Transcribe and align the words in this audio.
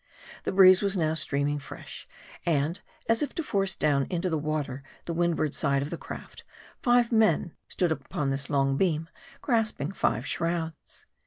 The 0.45 0.51
breeze 0.51 0.81
was 0.81 0.97
now 0.97 1.13
streaming 1.13 1.59
fresh; 1.59 2.07
and, 2.43 2.81
as 3.07 3.21
if 3.21 3.35
to 3.35 3.43
force 3.43 3.75
down 3.75 4.07
into 4.09 4.31
the 4.31 4.37
water 4.39 4.81
the 5.05 5.13
windward 5.13 5.53
side 5.53 5.83
of 5.83 5.91
the 5.91 5.95
craft, 5.99 6.43
five 6.81 7.11
men 7.11 7.53
stood 7.67 7.91
upon 7.91 8.31
this 8.31 8.49
long 8.49 8.77
beam, 8.77 9.09
grasping 9.43 9.91
five 9.91 10.25
shrouds. 10.25 11.05